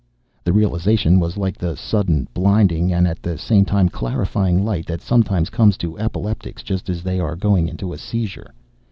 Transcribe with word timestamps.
The 0.43 0.51
realization 0.51 1.19
was 1.19 1.37
like 1.37 1.59
the 1.59 1.75
sudden, 1.77 2.27
blinding, 2.33 2.91
and 2.91 3.07
at 3.07 3.21
the 3.21 3.37
same 3.37 3.65
time 3.65 3.87
clarifying 3.87 4.65
light 4.65 4.87
that 4.87 5.01
sometimes 5.03 5.51
comes 5.51 5.77
to 5.77 5.99
epileptics 5.99 6.63
just 6.63 6.89
as 6.89 7.03
they 7.03 7.19
are 7.19 7.35
going 7.35 7.67
into 7.67 7.93
a 7.93 7.99
seizure. 7.99 8.51